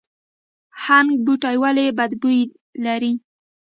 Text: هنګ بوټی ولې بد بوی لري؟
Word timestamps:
هنګ 0.83 1.11
بوټی 1.25 1.55
ولې 1.63 1.85
بد 1.97 2.11
بوی 2.21 2.39
لري؟ 2.85 3.13